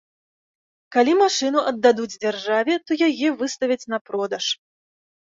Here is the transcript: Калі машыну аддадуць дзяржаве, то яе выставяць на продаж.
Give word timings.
Калі 0.93 1.11
машыну 1.19 1.59
аддадуць 1.71 2.13
дзяржаве, 2.23 2.73
то 2.87 2.97
яе 3.09 3.27
выставяць 3.43 3.85
на 3.95 4.01
продаж. 4.09 4.45